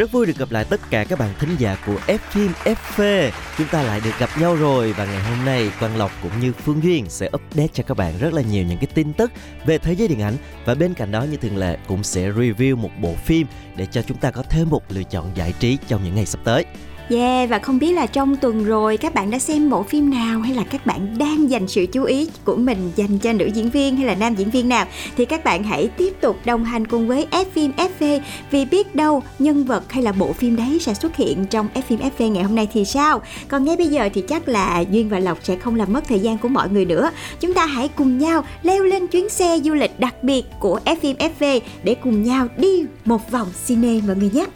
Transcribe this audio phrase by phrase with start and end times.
[0.00, 3.30] Rất vui được gặp lại tất cả các bạn thính giả của F phim FV.
[3.58, 6.52] Chúng ta lại được gặp nhau rồi và ngày hôm nay Quang Lộc cũng như
[6.52, 9.32] Phương Duyên sẽ update cho các bạn rất là nhiều những cái tin tức
[9.66, 12.76] về thế giới điện ảnh và bên cạnh đó, như thường lệ, cũng sẽ review
[12.76, 16.04] một bộ phim để cho chúng ta có thêm một lựa chọn giải trí trong
[16.04, 16.64] những ngày sắp tới.
[17.10, 20.40] Yeah, và không biết là trong tuần rồi các bạn đã xem bộ phim nào
[20.40, 23.70] hay là các bạn đang dành sự chú ý của mình dành cho nữ diễn
[23.70, 26.86] viên hay là nam diễn viên nào thì các bạn hãy tiếp tục đồng hành
[26.86, 30.78] cùng với F phim FV vì biết đâu nhân vật hay là bộ phim đấy
[30.80, 33.22] sẽ xuất hiện trong F phim FV ngày hôm nay thì sao.
[33.48, 36.20] Còn ngay bây giờ thì chắc là Duyên và Lộc sẽ không làm mất thời
[36.20, 37.10] gian của mọi người nữa.
[37.40, 40.96] Chúng ta hãy cùng nhau leo lên chuyến xe du lịch đặc biệt của F
[40.96, 44.46] phim FV để cùng nhau đi một vòng cine mọi người nhé.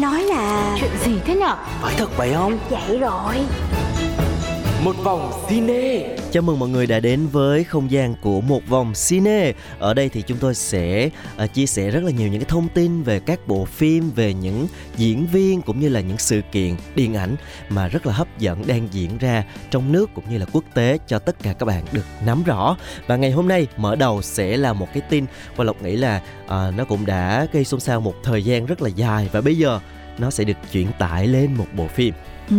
[0.00, 1.56] Nói là Chuyện gì thế nhở?
[1.82, 2.58] Phải thật vậy không?
[2.70, 3.34] vậy rồi.
[4.84, 8.92] Một vòng cine Chào mừng mọi người đã đến với không gian của một vòng
[9.08, 9.52] cine.
[9.78, 11.10] Ở đây thì chúng tôi sẽ
[11.44, 14.34] uh, chia sẻ rất là nhiều những cái thông tin về các bộ phim, về
[14.34, 17.36] những diễn viên cũng như là những sự kiện điện ảnh
[17.68, 20.98] mà rất là hấp dẫn đang diễn ra trong nước cũng như là quốc tế
[21.06, 22.76] cho tất cả các bạn được nắm rõ.
[23.06, 25.24] Và ngày hôm nay mở đầu sẽ là một cái tin
[25.56, 28.82] và Lộc nghĩ là uh, nó cũng đã gây xôn xao một thời gian rất
[28.82, 29.80] là dài và bây giờ
[30.18, 32.14] nó sẽ được chuyển tải lên một bộ phim.
[32.50, 32.56] Ừ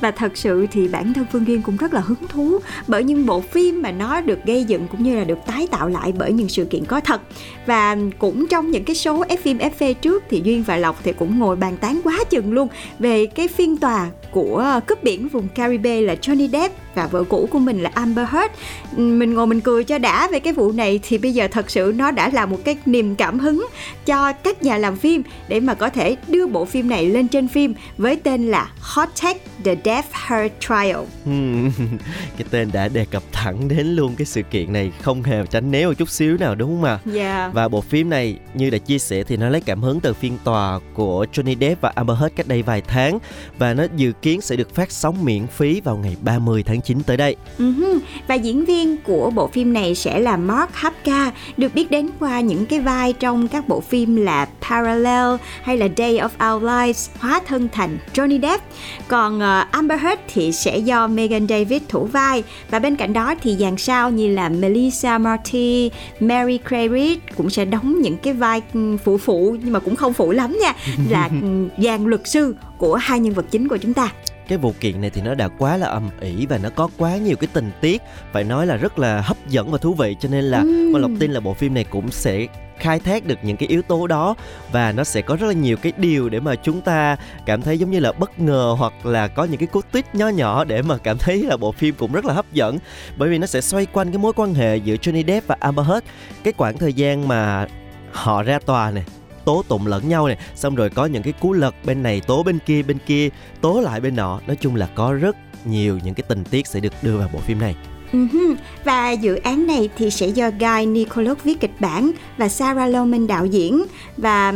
[0.00, 3.26] và thật sự thì bản thân Phương Duyên cũng rất là hứng thú bởi những
[3.26, 6.32] bộ phim mà nó được gây dựng cũng như là được tái tạo lại bởi
[6.32, 7.20] những sự kiện có thật.
[7.66, 11.12] Và cũng trong những cái số F phim FV trước thì Duyên và Lộc thì
[11.12, 12.68] cũng ngồi bàn tán quá chừng luôn
[12.98, 17.48] về cái phiên tòa của cướp biển vùng Caribe là Johnny Depp và vợ cũ
[17.50, 18.54] của mình là Amber Heard.
[18.96, 21.92] Mình ngồi mình cười cho đã về cái vụ này thì bây giờ thật sự
[21.96, 23.66] nó đã là một cái niềm cảm hứng
[24.06, 27.48] cho các nhà làm phim để mà có thể đưa bộ phim này lên trên
[27.48, 31.04] phim với tên là Hot Take The Death Heard Trial.
[31.24, 31.70] Hmm,
[32.36, 35.70] cái tên đã đề cập thẳng đến luôn cái sự kiện này không hề tránh
[35.70, 36.98] né một chút xíu nào đúng không ạ?
[37.14, 37.54] Yeah.
[37.54, 40.38] Và bộ phim này như đã chia sẻ thì nó lấy cảm hứng từ phiên
[40.44, 43.18] tòa của Johnny Depp và Amber Heard cách đây vài tháng
[43.58, 47.02] và nó dự kiến sẽ được phát sóng miễn phí vào ngày 30 tháng 9
[47.02, 47.36] tới đây.
[47.58, 47.98] Uh-huh.
[48.26, 52.40] Và diễn viên của bộ phim này sẽ là Mark Hapka, được biết đến qua
[52.40, 57.10] những cái vai trong các bộ phim là Parallel hay là Day of Our Lives,
[57.18, 58.64] hóa thân thành Johnny Depp.
[59.08, 63.34] Còn uh, Amber Heard thì sẽ do Megan David thủ vai và bên cạnh đó
[63.42, 68.62] thì dàn sao như là Melissa Marty, Mary Craig cũng sẽ đóng những cái vai
[68.74, 70.74] ừ, phụ phụ nhưng mà cũng không phụ lắm nha,
[71.10, 71.30] là
[71.78, 74.12] dàn luật sư của hai nhân vật chính của chúng ta.
[74.52, 77.16] Cái vụ kiện này thì nó đã quá là âm ỉ và nó có quá
[77.16, 78.02] nhiều cái tình tiết
[78.32, 80.16] phải nói là rất là hấp dẫn và thú vị.
[80.20, 80.62] Cho nên là.
[80.92, 82.46] Quang Lộc tin là bộ phim này cũng sẽ
[82.78, 84.34] khai thác được những cái yếu tố đó
[84.72, 87.78] và nó sẽ có rất là nhiều cái điều để mà chúng ta cảm thấy
[87.78, 90.82] giống như là bất ngờ hoặc là có những cái cú twist nho nhỏ để
[90.82, 92.78] mà cảm thấy là bộ phim cũng rất là hấp dẫn.
[93.16, 95.86] Bởi vì nó sẽ xoay quanh cái mối quan hệ giữa Johnny Depp và Amber
[95.86, 96.06] Heard.
[96.44, 97.66] Cái khoảng thời gian mà
[98.12, 99.04] họ ra tòa này
[99.44, 100.38] tố tụng lẫn nhau này.
[100.54, 103.28] Xong rồi có những cái cú lật bên này tố bên kia bên kia
[103.60, 104.40] tố lại bên nọ.
[104.46, 107.38] Nói chung là có rất nhiều những cái tình tiết sẽ được đưa vào bộ
[107.38, 107.76] phim này.
[108.12, 108.54] Uh-huh.
[108.84, 113.26] Và dự án này thì sẽ do Guy Nicolic viết kịch bản và Sarah Lohman
[113.26, 113.84] đạo diễn.
[114.16, 114.54] Và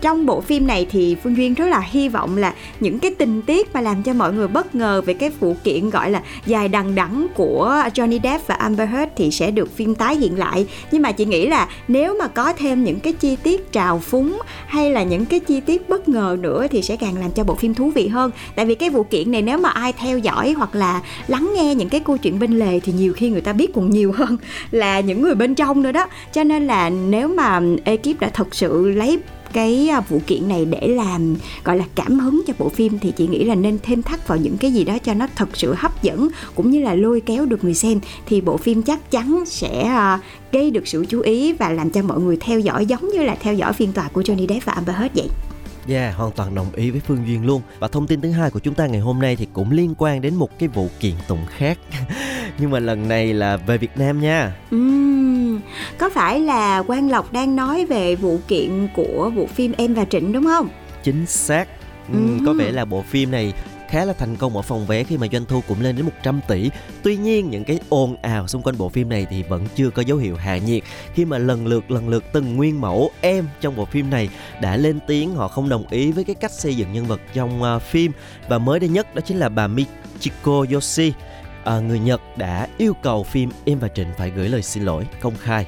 [0.00, 3.42] trong bộ phim này thì Phương Duyên rất là hy vọng là những cái tình
[3.42, 6.68] tiết mà làm cho mọi người bất ngờ về cái vụ kiện gọi là dài
[6.68, 10.66] đằng đẵng của Johnny Depp và Amber Heard thì sẽ được phim tái hiện lại.
[10.90, 14.38] Nhưng mà chị nghĩ là nếu mà có thêm những cái chi tiết trào phúng
[14.66, 17.54] hay là những cái chi tiết bất ngờ nữa thì sẽ càng làm cho bộ
[17.54, 18.30] phim thú vị hơn.
[18.54, 21.74] Tại vì cái vụ kiện này nếu mà ai theo dõi hoặc là lắng nghe
[21.74, 24.36] những cái câu chuyện bên lề thì nhiều khi người ta biết còn nhiều hơn
[24.70, 26.06] là những người bên trong nữa đó.
[26.32, 29.18] Cho nên là nếu mà ekip đã thật sự lấy
[29.56, 33.12] cái à, vụ kiện này để làm gọi là cảm hứng cho bộ phim thì
[33.16, 35.74] chị nghĩ là nên thêm thắt vào những cái gì đó cho nó thật sự
[35.74, 39.44] hấp dẫn cũng như là lôi kéo được người xem thì bộ phim chắc chắn
[39.46, 40.20] sẽ à,
[40.52, 43.36] gây được sự chú ý và làm cho mọi người theo dõi giống như là
[43.40, 45.28] theo dõi phiên tòa của Johnny Depp và Amber Heard vậy.
[45.88, 47.62] Yeah, hoàn toàn đồng ý với Phương Duyên luôn.
[47.78, 50.20] Và thông tin thứ hai của chúng ta ngày hôm nay thì cũng liên quan
[50.20, 51.78] đến một cái vụ kiện tụng khác.
[52.58, 54.56] Nhưng mà lần này là về Việt Nam nha.
[54.70, 55.25] Ừm,
[55.98, 60.04] có phải là Quang Lộc đang nói về vụ kiện của bộ phim Em và
[60.04, 60.68] Trịnh đúng không?
[61.02, 61.68] Chính xác.
[62.12, 62.44] Ừ, Ừ.
[62.46, 63.52] Có vẻ là bộ phim này
[63.88, 66.40] khá là thành công ở phòng vé khi mà doanh thu cũng lên đến 100
[66.48, 66.70] tỷ.
[67.02, 70.02] Tuy nhiên những cái ồn ào xung quanh bộ phim này thì vẫn chưa có
[70.02, 70.82] dấu hiệu hạ nhiệt
[71.14, 74.28] khi mà lần lượt lần lượt từng nguyên mẫu em trong bộ phim này
[74.60, 77.62] đã lên tiếng họ không đồng ý với cái cách xây dựng nhân vật trong
[77.62, 78.12] uh, phim
[78.48, 81.12] và mới đây nhất đó chính là bà Michiko Yoshi
[81.66, 85.06] À, người Nhật đã yêu cầu phim Em và Trịnh phải gửi lời xin lỗi
[85.20, 85.66] công khai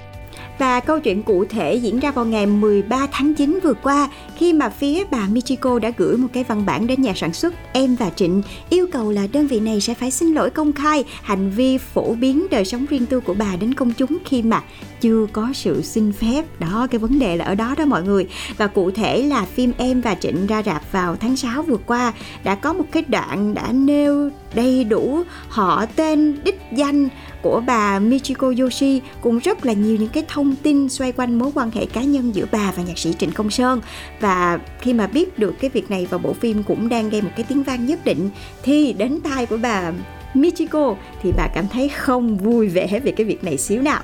[0.58, 4.52] và câu chuyện cụ thể diễn ra vào ngày 13 tháng 9 vừa qua, khi
[4.52, 7.94] mà phía bà Michiko đã gửi một cái văn bản đến nhà sản xuất, Em
[7.94, 11.50] và Trịnh, yêu cầu là đơn vị này sẽ phải xin lỗi công khai hành
[11.50, 14.62] vi phổ biến đời sống riêng tư của bà đến công chúng khi mà
[15.00, 16.60] chưa có sự xin phép.
[16.60, 18.28] Đó, cái vấn đề là ở đó đó mọi người.
[18.56, 22.12] Và cụ thể là phim Em và Trịnh ra rạp vào tháng 6 vừa qua,
[22.44, 27.08] đã có một cái đoạn đã nêu đầy đủ họ tên, đích danh
[27.42, 31.50] của bà Michiko Yoshi cũng rất là nhiều những cái thông tin xoay quanh mối
[31.54, 33.80] quan hệ cá nhân giữa bà và nhạc sĩ Trịnh Công Sơn.
[34.20, 37.30] Và khi mà biết được cái việc này và bộ phim cũng đang gây một
[37.36, 38.30] cái tiếng vang nhất định,
[38.62, 39.92] thì đến tai của bà
[40.34, 44.02] Michiko thì bà cảm thấy không vui vẻ về cái việc này xíu nào.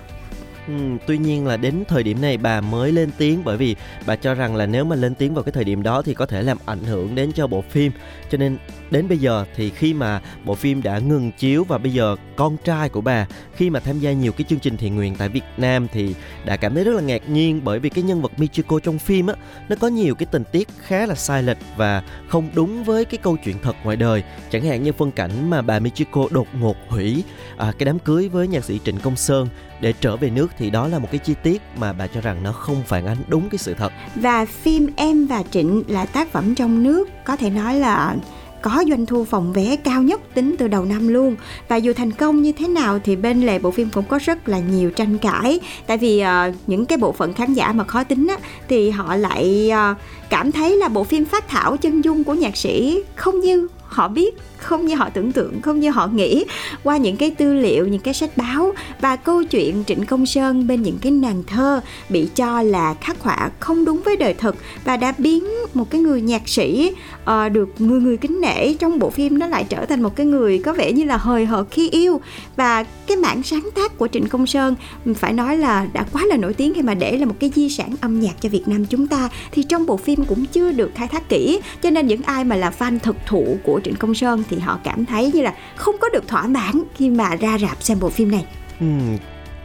[0.68, 0.74] Ừ,
[1.06, 3.76] tuy nhiên là đến thời điểm này bà mới lên tiếng bởi vì
[4.06, 6.26] bà cho rằng là nếu mà lên tiếng vào cái thời điểm đó thì có
[6.26, 7.92] thể làm ảnh hưởng đến cho bộ phim.
[8.30, 8.58] Cho nên
[8.90, 12.56] đến bây giờ thì khi mà bộ phim đã ngừng chiếu và bây giờ con
[12.64, 15.44] trai của bà khi mà tham gia nhiều cái chương trình thiện nguyện tại Việt
[15.56, 16.14] Nam thì
[16.44, 19.26] đã cảm thấy rất là ngạc nhiên bởi vì cái nhân vật Michiko trong phim
[19.26, 19.34] á
[19.68, 23.18] nó có nhiều cái tình tiết khá là sai lệch và không đúng với cái
[23.18, 24.22] câu chuyện thật ngoài đời.
[24.50, 27.24] Chẳng hạn như phân cảnh mà bà Michiko đột ngột hủy
[27.56, 29.48] à, cái đám cưới với nhạc sĩ Trịnh Công Sơn
[29.80, 32.42] để trở về nước thì đó là một cái chi tiết mà bà cho rằng
[32.42, 33.92] nó không phản ánh đúng cái sự thật.
[34.14, 38.16] Và phim Em và Trịnh là tác phẩm trong nước có thể nói là
[38.62, 41.36] có doanh thu phòng vé cao nhất tính từ đầu năm luôn.
[41.68, 44.48] Và dù thành công như thế nào thì bên lề bộ phim cũng có rất
[44.48, 45.60] là nhiều tranh cãi.
[45.86, 48.36] Tại vì uh, những cái bộ phận khán giả mà khó tính á,
[48.68, 49.96] thì họ lại uh,
[50.30, 54.08] cảm thấy là bộ phim phát thảo chân dung của nhạc sĩ không như họ
[54.08, 54.34] biết
[54.64, 56.44] không như họ tưởng tượng không như họ nghĩ
[56.82, 60.66] qua những cái tư liệu những cái sách báo và câu chuyện trịnh công sơn
[60.66, 64.56] bên những cái nàng thơ bị cho là khắc họa không đúng với đời thực
[64.84, 65.44] và đã biến
[65.74, 69.46] một cái người nhạc sĩ uh, được người người kính nể trong bộ phim nó
[69.46, 72.20] lại trở thành một cái người có vẻ như là hời hợt khi yêu.
[72.56, 74.74] Và cái mảng sáng tác của trịnh công sơn
[75.14, 77.68] phải nói là đã quá là nổi tiếng khi mà để là một cái di
[77.68, 80.90] sản âm nhạc cho việt nam chúng ta thì trong bộ phim cũng chưa được
[80.94, 84.14] khai thác kỹ cho nên những ai mà là fan thực thụ của trịnh công
[84.14, 87.58] sơn thì họ cảm thấy như là không có được thỏa mãn khi mà ra
[87.58, 88.46] rạp xem bộ phim này.
[88.80, 88.86] Ừ,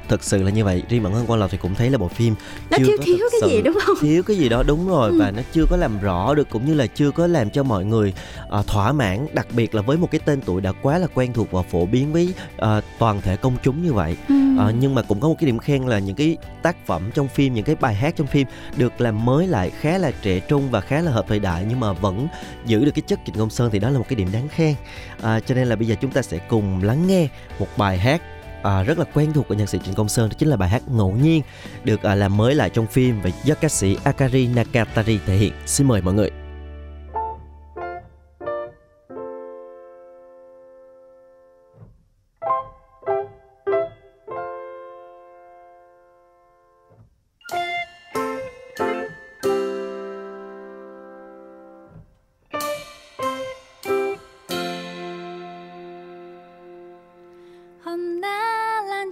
[0.10, 2.08] thực sự là như vậy riêng bản thân quan lộc thì cũng thấy là bộ
[2.08, 2.36] phim
[2.72, 5.10] nó chưa thiếu có thiếu cái gì đúng không thiếu cái gì đó đúng rồi
[5.12, 5.18] Ừ.
[5.20, 7.86] và nó chưa có làm rõ được cũng như là chưa có làm cho mọi
[7.86, 8.14] người
[8.60, 11.34] uh, thỏa mãn đặc biệt là với một cái tên tuổi đã quá là quen
[11.34, 14.36] thuộc và phổ biến với uh, toàn thể công chúng như vậy Ừ.
[14.58, 17.28] Ờ, nhưng mà cũng có một cái điểm khen là những cái tác phẩm trong
[17.28, 18.48] phim những cái bài hát trong phim
[18.78, 21.80] được làm mới lại khá là trẻ trung và khá là hợp thời đại nhưng
[21.80, 22.28] mà vẫn
[22.66, 24.76] giữ được cái chất Trịnh Công Sơn thì đó là một cái điểm đáng khen
[25.22, 27.28] à, cho nên là bây giờ chúng ta sẽ cùng lắng nghe
[27.60, 28.22] một bài hát
[28.64, 30.70] à, rất là quen thuộc của nhạc sĩ Trịnh Công Sơn đó chính là bài
[30.70, 31.42] hát ngẫu nhiên
[31.84, 35.54] được à, làm mới lại trong phim và do ca sĩ Akari Nakatari thể hiện.
[35.66, 36.49] Xin mời mọi người.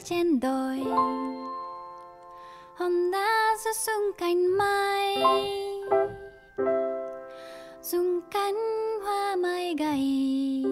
[0.09, 0.79] Trên đồi.
[2.75, 5.17] Hòn đá giữa xuống cành mai,
[7.81, 8.55] dùng cánh
[9.03, 10.63] hoa mai gầy,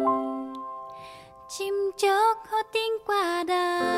[1.49, 3.95] chim chóc hót tiếng qua đời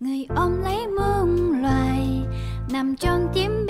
[0.00, 2.08] người ôm lấy muôn loài,
[2.72, 3.61] nằm trong tiếng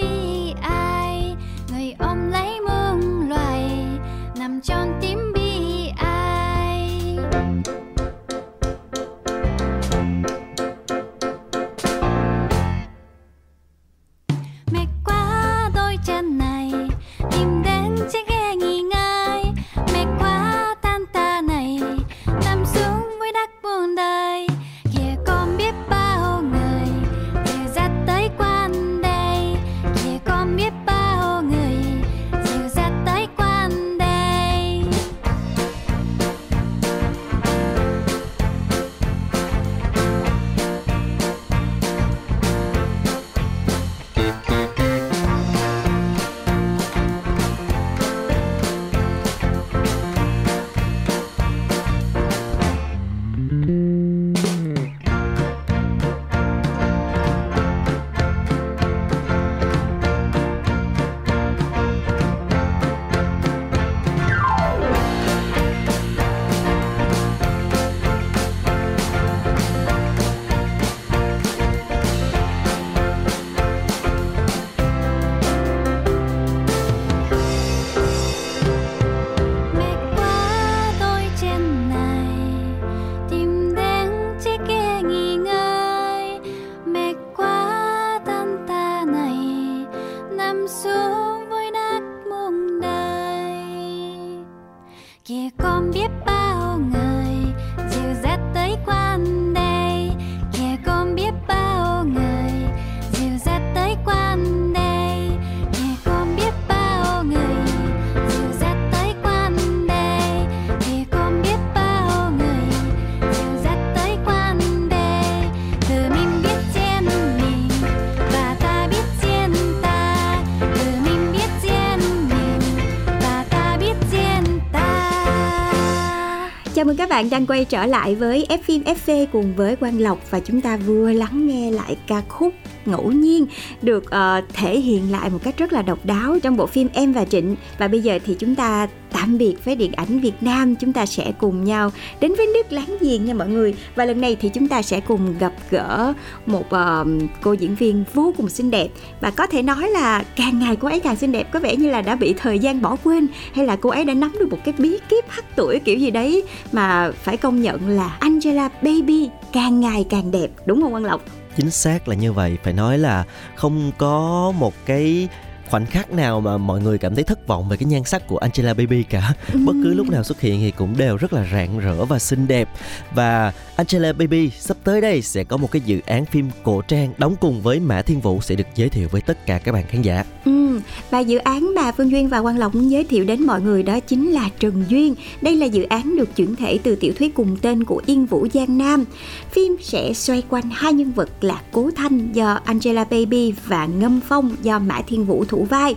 [127.12, 130.60] bạn đang quay trở lại với F phim FV cùng với Quang Lộc và chúng
[130.60, 132.54] ta vừa lắng nghe lại ca khúc
[132.86, 133.46] ngẫu nhiên
[133.82, 137.12] được uh, thể hiện lại một cách rất là độc đáo trong bộ phim Em
[137.12, 137.56] và Trịnh.
[137.78, 140.76] Và bây giờ thì chúng ta tạm biệt với điện ảnh Việt Nam.
[140.76, 143.74] Chúng ta sẽ cùng nhau đến với nước láng giềng nha mọi người.
[143.94, 146.12] Và lần này thì chúng ta sẽ cùng gặp gỡ
[146.46, 147.06] một uh,
[147.42, 148.88] cô diễn viên vô cùng xinh đẹp.
[149.20, 151.90] Và có thể nói là càng ngày cô ấy càng xinh đẹp có vẻ như
[151.90, 154.58] là đã bị thời gian bỏ quên hay là cô ấy đã nắm được một
[154.64, 159.28] cái bí kíp hắt tuổi kiểu gì đấy mà phải công nhận là Angela Baby
[159.52, 161.41] càng ngày càng đẹp đúng không Quang Lộc?
[161.56, 162.58] Chính xác là như vậy.
[162.62, 165.28] Phải nói là không có một cái
[165.72, 168.38] khoảnh khắc nào mà mọi người cảm thấy thất vọng về cái nhan sắc của
[168.38, 171.78] Angela Baby cả bất cứ lúc nào xuất hiện thì cũng đều rất là rạng
[171.78, 172.68] rỡ và xinh đẹp
[173.14, 177.12] và Angela Baby sắp tới đây sẽ có một cái dự án phim cổ trang
[177.18, 179.84] đóng cùng với Mã Thiên Vũ sẽ được giới thiệu với tất cả các bạn
[179.88, 180.24] khán giả.
[180.44, 183.60] Ừ, và dự án mà Phương Duyên và Quang Lộc muốn giới thiệu đến mọi
[183.60, 185.14] người đó chính là Trần Duyên.
[185.42, 188.46] Đây là dự án được chuyển thể từ tiểu thuyết cùng tên của Yên Vũ
[188.54, 189.04] Giang Nam.
[189.50, 194.20] Phim sẽ xoay quanh hai nhân vật là Cố Thanh do Angela Baby và Ngâm
[194.28, 195.94] Phong do Mã Thiên Vũ thủ vai.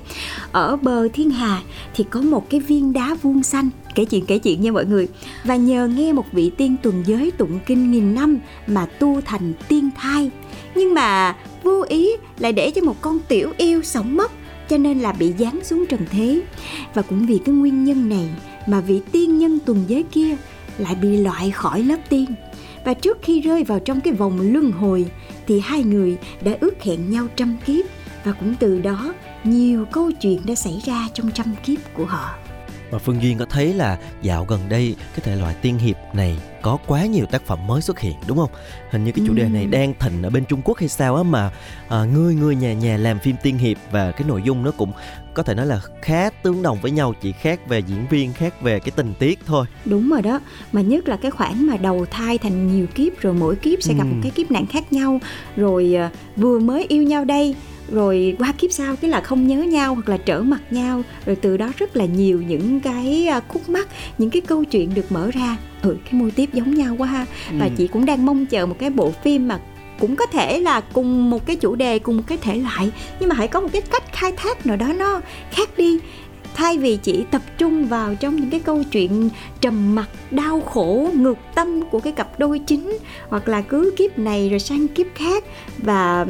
[0.52, 1.62] Ở bờ thiên hà
[1.96, 3.70] thì có một cái viên đá vuông xanh.
[3.96, 5.08] Kể chuyện kể chuyện nha mọi người.
[5.44, 9.54] Và nhờ nghe một vị tiên tuần giới tụng kinh nghìn năm mà tu thành
[9.68, 10.32] tiên thai.
[10.76, 14.32] Nhưng mà vô ý lại để cho một con tiểu yêu sống mất,
[14.70, 16.42] cho nên là bị giáng xuống trần thế.
[16.94, 18.30] Và cũng vì cái nguyên nhân này
[18.68, 20.36] mà vị tiên nhân tuần giới kia
[20.78, 22.26] lại bị loại khỏi lớp tiên.
[22.86, 25.06] Và trước khi rơi vào trong cái vòng luân hồi
[25.48, 27.86] thì hai người đã ước hẹn nhau trăm kiếp
[28.26, 29.14] và cũng từ đó
[29.44, 32.36] nhiều câu chuyện đã xảy ra trong trăm kiếp của họ
[32.92, 36.38] và Phương Duyên có thấy là dạo gần đây cái thể loại tiên hiệp này
[36.62, 38.50] có quá nhiều tác phẩm mới xuất hiện đúng không?
[38.92, 41.24] Hình như cái chủ đề này đang thịnh ở bên Trung Quốc hay sao á
[41.24, 41.52] mà
[41.90, 44.92] à, người người nhà nhà làm phim tiên hiệp và cái nội dung nó cũng
[45.34, 48.62] có thể nói là khá tương đồng với nhau chỉ khác về diễn viên khác
[48.62, 50.40] về cái tình tiết thôi đúng rồi đó
[50.72, 53.94] mà nhất là cái khoảng mà đầu thai thành nhiều kiếp rồi mỗi kiếp sẽ
[53.94, 54.08] gặp ừ.
[54.08, 55.20] một cái kiếp nạn khác nhau
[55.56, 57.56] rồi à, vừa mới yêu nhau đây
[57.92, 61.02] rồi qua kiếp sau cái là không nhớ nhau hoặc là trở mặt nhau.
[61.26, 63.88] Rồi từ đó rất là nhiều những cái à, khúc mắc
[64.18, 65.58] những cái câu chuyện được mở ra.
[65.82, 67.26] Ừ cái mô tiếp giống nhau quá ha.
[67.52, 67.58] Ừ.
[67.60, 69.60] và chị cũng đang mong chờ một cái bộ phim mà
[70.00, 72.92] cũng có thể là cùng một cái chủ đề cùng một cái thể loại.
[73.20, 76.00] Nhưng mà hãy có một cái cách khai thác nào đó nó khác đi.
[76.56, 79.30] Thay vì chỉ tập trung vào trong những cái câu chuyện
[79.62, 82.98] trầm mặc đau khổ ngược tâm của cái cặp đôi chính
[83.30, 85.44] hoặc là cứ kiếp này rồi sang kiếp khác.
[85.78, 86.26] Và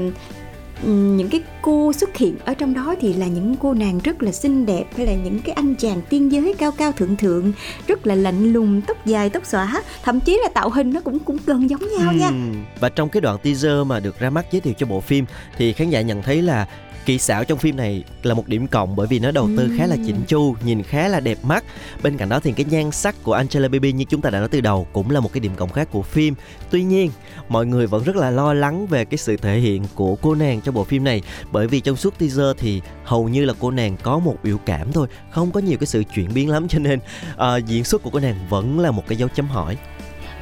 [0.84, 4.32] những cái cô xuất hiện ở trong đó thì là những cô nàng rất là
[4.32, 7.52] xinh đẹp, hay là những cái anh chàng tiên giới cao cao thượng thượng,
[7.88, 11.20] rất là lạnh lùng, tóc dài, tóc xõa thậm chí là tạo hình nó cũng
[11.20, 12.18] cũng gần giống nhau ừ.
[12.18, 12.32] nha
[12.80, 15.26] và trong cái đoạn teaser mà được ra mắt giới thiệu cho bộ phim
[15.58, 16.68] thì khán giả nhận thấy là
[17.06, 19.88] kỹ xảo trong phim này là một điểm cộng bởi vì nó đầu tư khá
[19.88, 21.64] là chỉnh chu nhìn khá là đẹp mắt.
[22.04, 24.48] Bên cạnh đó thì cái nhan sắc của Angela Baby như chúng ta đã nói
[24.48, 26.36] từ đầu cũng là một cái điểm cộng khác của phim.
[26.70, 27.12] Tuy nhiên
[27.50, 30.62] mọi người vẫn rất là lo lắng về cái sự thể hiện của cô nàng
[30.62, 31.22] trong bộ phim này
[31.52, 34.92] bởi vì trong suốt teaser thì hầu như là cô nàng có một biểu cảm
[34.92, 37.00] thôi không có nhiều cái sự chuyển biến lắm cho nên
[37.34, 39.78] uh, diễn xuất của cô nàng vẫn là một cái dấu chấm hỏi.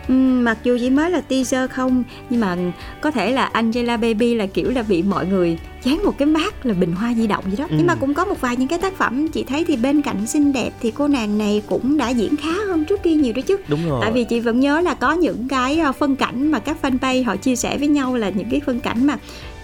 [0.08, 2.58] Mặc dù chỉ mới là teaser không nhưng mà
[3.02, 6.66] có thể là Angela Baby là kiểu là bị mọi người dán một cái mát
[6.66, 7.66] là bình hoa di động gì đó.
[7.70, 7.76] Ừ.
[7.78, 10.28] nhưng mà cũng có một vài những cái tác phẩm chị thấy thì bên cạnh
[10.28, 13.42] xinh đẹp thì cô nàng này cũng đã diễn khá hơn trước kia nhiều đó
[13.42, 13.58] chứ.
[13.68, 14.00] Đúng rồi.
[14.02, 17.26] Tại vì chị vẫn nhớ là có những cái ờ, phân cảnh mà các fanpage
[17.26, 19.18] họ chia sẻ với nhau là những cái phân cảnh mà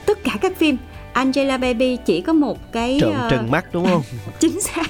[0.05, 0.77] tất cả các phim
[1.13, 3.31] Angela Baby chỉ có một cái trợn uh...
[3.31, 4.01] trừng mắt đúng không?
[4.39, 4.85] Chính xác.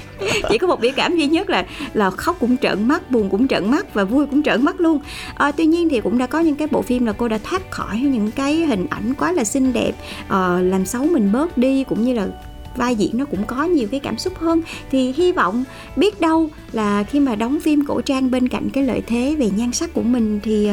[0.49, 3.47] Chỉ có một biểu cảm duy nhất là là khóc cũng trợn mắt buồn cũng
[3.47, 4.99] trợn mắt và vui cũng trợn mắt luôn.
[5.35, 7.71] À, tuy nhiên thì cũng đã có những cái bộ phim là cô đã thoát
[7.71, 9.91] khỏi những cái hình ảnh quá là xinh đẹp
[10.27, 12.27] à, làm xấu mình bớt đi cũng như là
[12.75, 14.61] vai diễn nó cũng có nhiều cái cảm xúc hơn.
[14.91, 15.63] Thì hy vọng
[15.95, 19.49] biết đâu là khi mà đóng phim cổ trang bên cạnh cái lợi thế về
[19.55, 20.69] nhan sắc của mình thì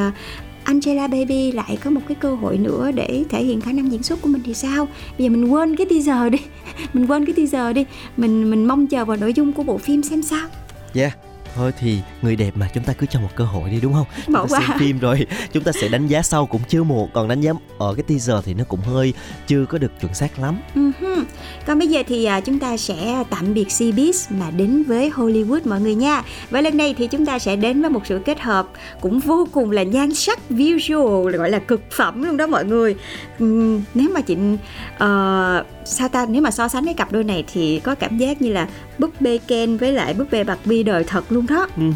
[0.67, 4.03] Angela Baby lại có một cái cơ hội nữa để thể hiện khả năng diễn
[4.03, 4.89] xuất của mình thì sao?
[5.19, 6.39] Bây giờ mình quên cái teaser đi.
[6.93, 7.85] Mình quên cái teaser đi.
[8.17, 10.49] Mình mình mong chờ vào nội dung của bộ phim xem sao.
[10.95, 11.26] Yeah
[11.57, 14.07] thôi thì người đẹp mà chúng ta cứ cho một cơ hội đi đúng không
[14.29, 14.61] Bỏ qua.
[14.61, 17.53] xem phim rồi chúng ta sẽ đánh giá sau cũng chưa muộn còn đánh giá
[17.79, 19.13] ở cái teaser thì nó cũng hơi
[19.47, 21.25] chưa có được chuẩn xác lắm uh-huh.
[21.67, 25.61] còn bây giờ thì à, chúng ta sẽ tạm biệt Cbiz mà đến với Hollywood
[25.65, 28.41] mọi người nha và lần này thì chúng ta sẽ đến với một sự kết
[28.41, 28.69] hợp
[29.01, 32.97] cũng vô cùng là nhan sắc visual gọi là cực phẩm luôn đó mọi người
[33.45, 37.45] uhm, nếu mà chị uh, sao ta nếu mà so sánh cái cặp đôi này
[37.53, 41.05] thì có cảm giác như là búp bê Ken với lại búp bê Barbie đời
[41.05, 41.69] thật luôn đó.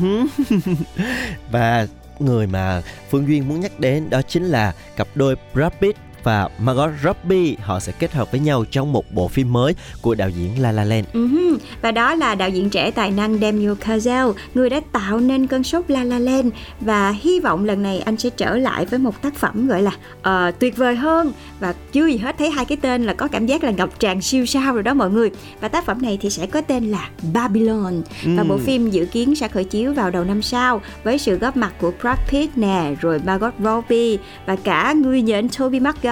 [1.50, 1.87] Và
[2.19, 6.49] người mà Phương Duyên muốn nhắc đến đó chính là cặp đôi Brad Pitt và
[6.59, 10.29] Margot Robbie họ sẽ kết hợp với nhau trong một bộ phim mới của đạo
[10.29, 11.07] diễn La La Land.
[11.12, 11.59] Uh-huh.
[11.83, 15.65] Và đó là đạo diễn trẻ tài năng Daniel Chazelle, người đã tạo nên cơn
[15.65, 16.47] sốt La La Land
[16.81, 19.93] và hy vọng lần này anh sẽ trở lại với một tác phẩm gọi là
[20.19, 23.47] uh, tuyệt vời hơn và chưa gì hết thấy hai cái tên là có cảm
[23.47, 25.31] giác là ngập tràn siêu sao rồi đó mọi người.
[25.61, 29.35] Và tác phẩm này thì sẽ có tên là Babylon và bộ phim dự kiến
[29.35, 32.95] sẽ khởi chiếu vào đầu năm sau với sự góp mặt của Brad Pitt nè,
[33.00, 36.10] rồi Margot Robbie và cả người nhện Tobey Maguire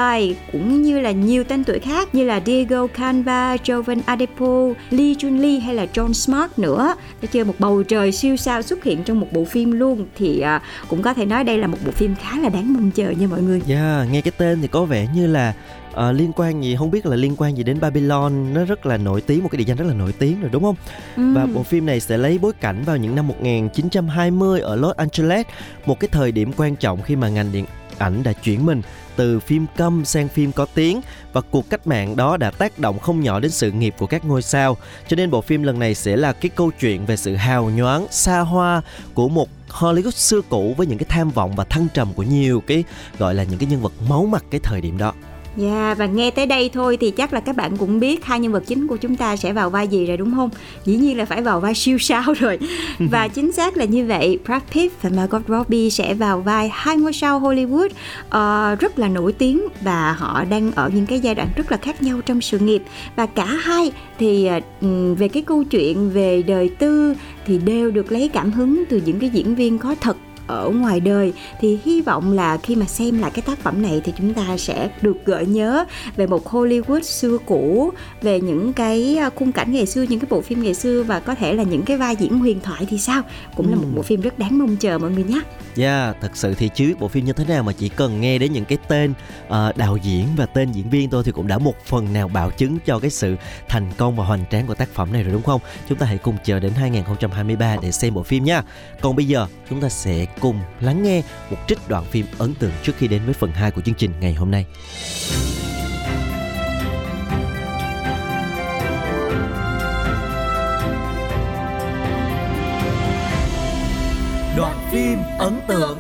[0.53, 5.41] cũng như là nhiều tên tuổi khác như là Diego Canva, Jovan Adepo, Lee Jun
[5.41, 6.95] Lee hay là John Smart nữa.
[7.23, 10.41] Để chơi một bầu trời siêu sao xuất hiện trong một bộ phim luôn thì
[10.41, 13.11] à, cũng có thể nói đây là một bộ phim khá là đáng mong chờ
[13.11, 13.63] nha mọi người.
[13.69, 15.55] Yeah, nghe cái tên thì có vẻ như là
[15.95, 18.97] uh, liên quan gì không biết là liên quan gì đến Babylon nó rất là
[18.97, 20.77] nổi tiếng một cái địa danh rất là nổi tiếng rồi đúng không?
[21.17, 21.33] Ừ.
[21.35, 25.47] Và bộ phim này sẽ lấy bối cảnh vào những năm 1920 ở Los Angeles,
[25.87, 27.65] một cái thời điểm quan trọng khi mà ngành điện
[27.99, 28.83] ảnh đã chuyển mình
[29.17, 31.01] từ phim câm sang phim có tiếng
[31.33, 34.25] và cuộc cách mạng đó đã tác động không nhỏ đến sự nghiệp của các
[34.25, 34.77] ngôi sao.
[35.09, 38.07] Cho nên bộ phim lần này sẽ là cái câu chuyện về sự hào nhoáng,
[38.11, 38.83] xa hoa
[39.15, 42.63] của một Hollywood xưa cũ với những cái tham vọng và thăng trầm của nhiều
[42.67, 42.85] cái
[43.19, 45.13] gọi là những cái nhân vật máu mặt cái thời điểm đó.
[45.59, 48.41] Dạ yeah, và nghe tới đây thôi thì chắc là các bạn cũng biết hai
[48.41, 50.51] nhân vật chính của chúng ta sẽ vào vai gì rồi đúng không?
[50.85, 52.59] Dĩ nhiên là phải vào vai siêu sao rồi.
[52.99, 56.97] và chính xác là như vậy, Brad Pitt và Margot Robbie sẽ vào vai hai
[56.97, 61.35] ngôi sao Hollywood uh, rất là nổi tiếng và họ đang ở những cái giai
[61.35, 62.83] đoạn rất là khác nhau trong sự nghiệp
[63.17, 67.15] và cả hai thì uh, về cái câu chuyện về đời tư
[67.47, 70.17] thì đều được lấy cảm hứng từ những cái diễn viên có thật
[70.49, 74.01] ở ngoài đời thì hy vọng là khi mà xem lại cái tác phẩm này
[74.05, 75.85] thì chúng ta sẽ được gợi nhớ
[76.17, 80.27] về một Hollywood xưa cũ về những cái à, khung cảnh ngày xưa những cái
[80.31, 82.99] bộ phim ngày xưa và có thể là những cái vai diễn huyền thoại thì
[82.99, 83.23] sao
[83.57, 85.41] cũng là một bộ phim rất đáng mong chờ mọi người nhé.
[85.77, 88.53] Yeah, thật sự thì chứ bộ phim như thế nào mà chỉ cần nghe đến
[88.53, 89.15] những cái tên
[89.47, 92.51] uh, đạo diễn và tên diễn viên thôi thì cũng đã một phần nào bảo
[92.51, 93.37] chứng cho cái sự
[93.69, 95.61] thành công và hoành tráng của tác phẩm này rồi đúng không?
[95.89, 98.63] Chúng ta hãy cùng chờ đến 2023 để xem bộ phim nha.
[99.01, 102.73] Còn bây giờ chúng ta sẽ cùng lắng nghe một trích đoạn phim ấn tượng
[102.83, 104.67] trước khi đến với phần 2 của chương trình ngày hôm nay.
[114.57, 115.99] Đoạn phim ấn tượng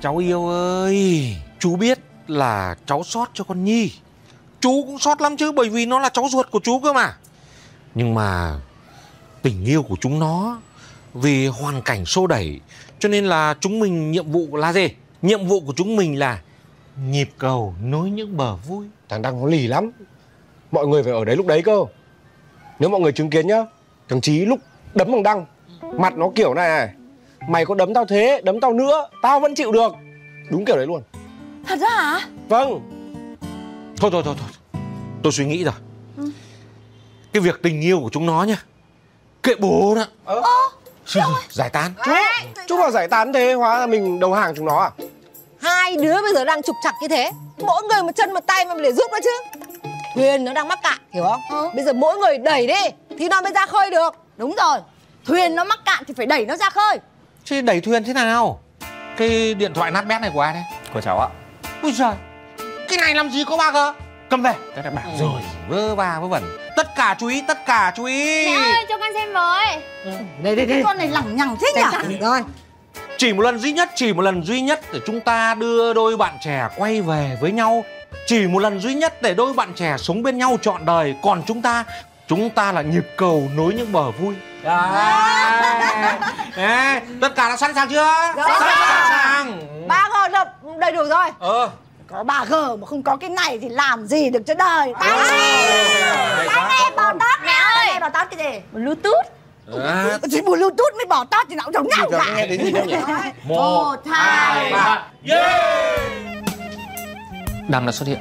[0.00, 3.92] Cháu yêu ơi, chú biết là cháu sót cho con Nhi.
[4.60, 7.16] Chú cũng sót lắm chứ bởi vì nó là cháu ruột của chú cơ mà.
[7.94, 8.60] Nhưng mà
[9.42, 10.60] tình yêu của chúng nó
[11.14, 12.60] vì hoàn cảnh xô đẩy
[12.98, 14.88] cho nên là chúng mình nhiệm vụ là gì?
[15.22, 16.40] Nhiệm vụ của chúng mình là
[17.08, 18.86] nhịp cầu nối những bờ vui.
[19.08, 19.90] Thằng Đăng nó lì lắm
[20.70, 21.84] Mọi người phải ở đấy lúc đấy cơ
[22.78, 23.64] Nếu mọi người chứng kiến nhá
[24.08, 24.60] Thằng Chí lúc
[24.94, 25.46] đấm thằng Đăng
[25.98, 26.88] Mặt nó kiểu này này
[27.48, 29.92] Mày có đấm tao thế, đấm tao nữa Tao vẫn chịu được
[30.50, 31.02] Đúng kiểu đấy luôn
[31.66, 32.20] Thật ra hả?
[32.48, 32.80] Vâng
[33.96, 34.80] Thôi thôi thôi thôi.
[35.22, 35.74] Tôi suy nghĩ rồi.
[37.32, 38.62] Cái việc tình yêu của chúng nó nhá.
[39.42, 40.04] Kệ bố đó.
[40.24, 40.42] Ờ.
[41.50, 41.92] Giải tán.
[42.04, 42.12] Chú,
[42.66, 44.90] chú bảo giải tán thế Hóa là mình đầu hàng chúng nó à
[45.62, 48.64] Hai đứa bây giờ đang trục chặt như thế Mỗi người một chân một tay
[48.64, 49.60] mà để giúp nó chứ
[50.14, 51.74] Thuyền nó đang mắc cạn, hiểu không?
[51.74, 52.82] Bây giờ mỗi người đẩy đi
[53.18, 54.78] Thì nó mới ra khơi được Đúng rồi
[55.26, 56.98] Thuyền nó mắc cạn thì phải đẩy nó ra khơi
[57.44, 58.60] Chứ đẩy thuyền thế nào?
[59.16, 60.62] Cái điện thoại nát bét này của ai đấy?
[60.94, 61.28] Của cháu ạ
[61.82, 62.14] Ui giời.
[62.88, 63.94] Cái này làm gì có ba cơ?
[64.30, 66.58] Cầm về Tôi đã bảo rồi Vơ va vớ vẩn.
[66.76, 68.46] Tất cả chú ý, tất cả chú ý.
[68.46, 69.82] Mẹ ơi cho con xem với
[70.42, 72.40] Đây đây đây Con này lẳng nhằng thế nhỉ Rồi
[73.18, 76.16] Chỉ một lần duy nhất, chỉ một lần duy nhất để chúng ta đưa đôi
[76.16, 77.84] bạn trẻ quay về với nhau.
[78.26, 81.14] Chỉ một lần duy nhất để đôi bạn trẻ sống bên nhau trọn đời.
[81.22, 81.84] Còn chúng ta,
[82.28, 84.34] chúng ta là nhịp cầu nối những bờ vui.
[84.62, 84.88] Đấy.
[86.56, 87.00] Đấy.
[87.20, 88.12] Tất cả đã sẵn sàng chưa?
[88.36, 89.62] Sẵn sàng.
[89.88, 91.70] Ba đập đầy đủ rồi Ờ.
[92.10, 94.92] Có 3G mà không có cái này thì làm gì được cho đời.
[94.94, 95.26] Ờ.
[96.46, 97.86] Tai nghe bỏ tót Mẹ ơi.
[97.92, 98.60] nghe bỏ tót cái gì?
[98.72, 99.26] Bluetooth.
[99.84, 102.24] À, Chỉ Bluetooth mới bỏ tót thì nó cũng giống nhau cả.
[102.36, 102.96] Nghe đến gì đâu nhỉ?
[103.44, 105.06] Một, hai, ba.
[107.68, 108.18] Đăng đã xuất hiện.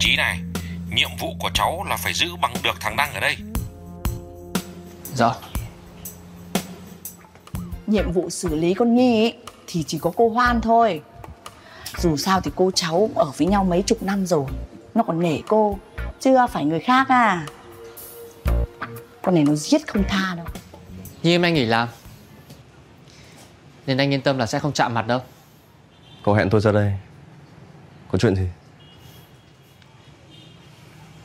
[0.00, 0.38] Chí này,
[0.94, 3.36] nhiệm vụ của cháu là phải giữ bằng được thằng Đăng ở đây.
[5.14, 5.34] Rõ
[7.86, 9.34] nhiệm vụ xử lý con Nhi ý,
[9.66, 11.00] thì chỉ có cô Hoan thôi.
[11.98, 14.46] Dù sao thì cô cháu ở với nhau mấy chục năm rồi,
[14.94, 15.78] nó còn nể cô,
[16.20, 17.46] chưa phải người khác à.
[19.22, 20.46] Con này nó giết không tha đâu.
[21.22, 21.88] Nhi hôm nay nghỉ làm
[23.86, 25.20] Nên anh yên tâm là sẽ không chạm mặt đâu
[26.24, 26.92] Cậu hẹn tôi ra đây
[28.08, 28.48] Có chuyện gì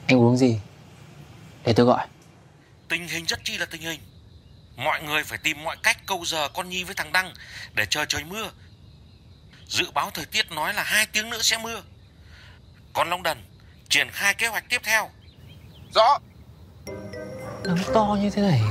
[0.08, 0.60] Anh uống gì
[1.66, 2.08] Để tôi gọi
[2.92, 4.00] Tình hình rất chi là tình hình.
[4.78, 7.34] Mọi người phải tìm mọi cách câu giờ con Nhi với thằng Đăng
[7.74, 8.52] để chờ trời mưa.
[9.72, 11.82] Dự báo thời tiết nói là hai tiếng nữa sẽ mưa.
[12.94, 13.38] Còn Long Đần
[13.90, 15.10] triển khai kế hoạch tiếp theo.
[15.96, 16.20] Rõ.
[17.64, 18.62] Nắng to như thế này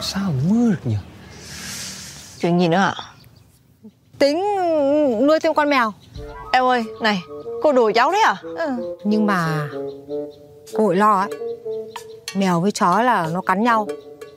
[0.00, 0.96] Sao mà mưa được nhỉ
[2.38, 2.94] Chuyện gì nữa ạ?
[4.18, 4.42] Tính
[5.26, 5.92] nuôi thêm con mèo
[6.52, 7.20] Em ơi, này,
[7.62, 8.36] cô đùa cháu đấy à?
[8.42, 8.96] Ừ.
[9.04, 9.68] Nhưng mà
[10.72, 11.28] cô lo á
[12.34, 13.88] Mèo với chó là nó cắn nhau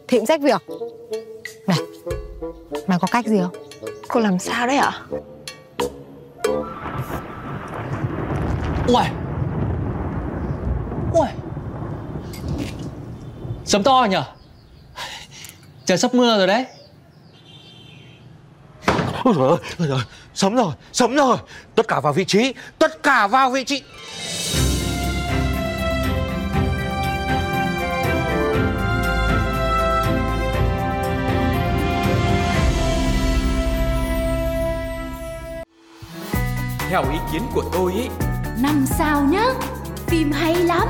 [0.10, 0.62] cũng rách việc
[1.68, 1.78] Này,
[2.88, 3.56] mày có cách gì không?
[4.08, 5.02] Cô làm sao đấy ạ?
[8.88, 9.04] Ui
[11.14, 11.28] Ui
[13.66, 14.18] Sấm to nhỉ
[15.86, 16.66] Trời sắp mưa rồi đấy
[19.26, 21.38] Ôi trời ơi, ôi trời ơi, sấm rồi, sấm rồi.
[21.76, 23.84] Tất cả vào vị trí, tất cả vào vị trí.
[36.90, 38.08] Theo ý kiến của tôi ý,
[38.62, 39.46] Năm sao nhá
[40.08, 40.88] Phim hay lắm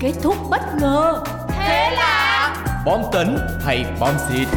[0.00, 4.48] Kết thúc bất ngờ Thế là bom tấn hay bom xịt?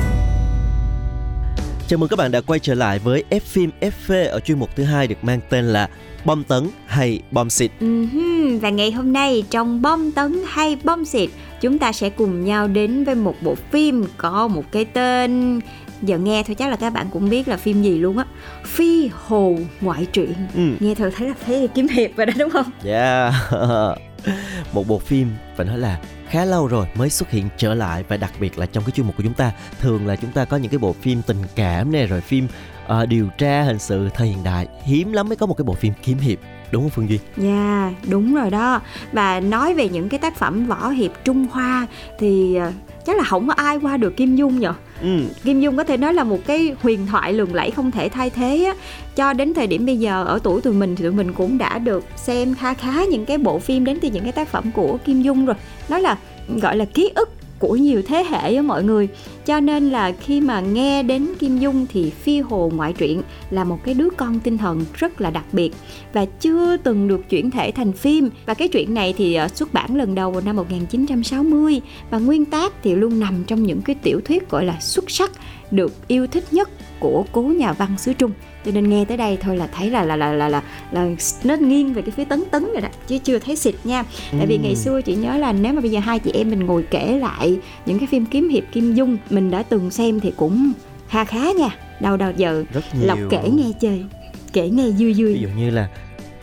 [1.87, 4.69] Chào mừng các bạn đã quay trở lại với F phim FV ở chuyên mục
[4.75, 5.89] thứ hai được mang tên là
[6.25, 7.71] Bom tấn hay bom xịt.
[7.79, 11.29] Ừm, Và ngày hôm nay trong bom tấn hay bom xịt
[11.61, 15.59] Chúng ta sẽ cùng nhau đến với một bộ phim có một cái tên
[16.03, 18.25] Giờ nghe thôi chắc là các bạn cũng biết là phim gì luôn á
[18.65, 20.61] Phi hồ ngoại truyện Ừ.
[20.79, 22.65] Nghe thôi thấy là thấy kiếm hiệp rồi đó đúng không?
[22.85, 23.33] Yeah.
[24.73, 28.17] một bộ phim phải nói là khá lâu rồi mới xuất hiện trở lại và
[28.17, 30.57] đặc biệt là trong cái chuyên mục của chúng ta thường là chúng ta có
[30.57, 32.47] những cái bộ phim tình cảm nè rồi phim
[32.87, 35.73] ờ, điều tra hình sự thời hiện đại hiếm lắm mới có một cái bộ
[35.73, 36.39] phim kiếm hiệp
[36.71, 37.19] đúng không Phương Duy?
[37.37, 41.87] Dạ, đúng rồi đó Và nói về những cái tác phẩm võ hiệp Trung Hoa
[42.19, 42.71] Thì ờ,
[43.05, 44.67] chắc là không có ai qua được Kim Dung nhỉ
[45.03, 45.19] Ừ.
[45.43, 48.29] Kim Dung có thể nói là một cái huyền thoại lừng lẫy không thể thay
[48.29, 48.73] thế á.
[49.15, 51.79] Cho đến thời điểm bây giờ, ở tuổi tụi mình thì tụi mình cũng đã
[51.79, 54.97] được xem kha khá những cái bộ phim đến từ những cái tác phẩm của
[55.05, 55.55] Kim Dung rồi.
[55.89, 56.17] Nó là,
[56.61, 57.29] gọi là ký ức
[57.63, 59.07] của nhiều thế hệ với mọi người.
[59.45, 63.63] Cho nên là khi mà nghe đến Kim Dung thì Phi Hồ ngoại truyện là
[63.63, 65.71] một cái đứa con tinh thần rất là đặc biệt
[66.13, 68.29] và chưa từng được chuyển thể thành phim.
[68.45, 72.45] Và cái chuyện này thì ờ, xuất bản lần đầu vào năm 1960 và nguyên
[72.45, 75.31] tác thì luôn nằm trong những cái tiểu thuyết, gọi là, xuất sắc,
[75.71, 76.69] được yêu thích nhất
[77.03, 78.31] của cố nhà văn xứ Trung
[78.65, 80.61] cho nên nghe tới đây thôi là thấy là là là là là,
[80.91, 81.07] là
[81.43, 84.03] nó nghiêng về cái phía tấn tấn rồi đó chứ chưa thấy xịt nha
[84.37, 84.61] tại vì Ừ.
[84.63, 87.19] ngày xưa chị nhớ là nếu mà bây giờ hai chị em mình ngồi kể
[87.19, 90.71] lại những cái phim kiếm hiệp kim dung mình đã từng xem thì cũng
[91.09, 92.63] kha khá nha đâu đâu giờ
[93.01, 94.05] lộc kể nghe chơi
[94.53, 95.87] kể nghe vui vui Ví dụ như là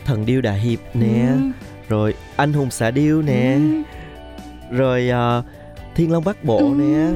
[0.05, 1.37] Thần điêu đại hiệp nè, Ừ.
[1.89, 3.57] rồi Anh hùng xạ điêu nè,
[4.71, 4.75] Ừ.
[4.77, 5.43] rồi ờ,
[5.95, 6.73] Thiên Long Bắc Bộ Ừ.
[6.77, 7.07] nè.